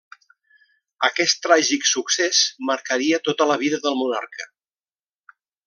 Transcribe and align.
Aquest 1.09 1.37
tràgic 1.47 1.85
succés 1.89 2.41
marcaria 2.71 3.21
tota 3.29 3.49
la 3.53 3.61
vida 3.67 3.81
del 3.87 4.01
monarca. 4.03 4.51